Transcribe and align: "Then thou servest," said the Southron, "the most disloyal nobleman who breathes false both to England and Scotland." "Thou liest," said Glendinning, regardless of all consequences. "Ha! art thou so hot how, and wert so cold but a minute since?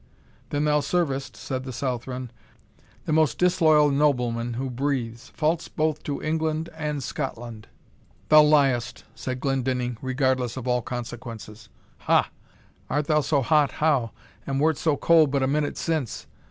"Then 0.49 0.63
thou 0.65 0.79
servest," 0.79 1.37
said 1.37 1.63
the 1.63 1.71
Southron, 1.71 2.31
"the 3.05 3.13
most 3.13 3.37
disloyal 3.37 3.91
nobleman 3.91 4.53
who 4.55 4.67
breathes 4.71 5.29
false 5.35 5.67
both 5.67 6.01
to 6.05 6.19
England 6.23 6.71
and 6.75 7.03
Scotland." 7.03 7.67
"Thou 8.29 8.41
liest," 8.41 9.03
said 9.13 9.39
Glendinning, 9.39 9.97
regardless 10.01 10.57
of 10.57 10.67
all 10.67 10.81
consequences. 10.81 11.69
"Ha! 11.99 12.31
art 12.89 13.05
thou 13.05 13.21
so 13.21 13.43
hot 13.43 13.73
how, 13.73 14.09
and 14.47 14.59
wert 14.59 14.79
so 14.79 14.97
cold 14.97 15.29
but 15.29 15.43
a 15.43 15.47
minute 15.47 15.77
since? 15.77 16.25